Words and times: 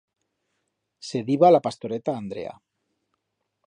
Se 1.09 1.21
diba 1.29 1.51
la 1.53 1.63
pastoreta 1.69 2.17
Andrea. 2.23 2.59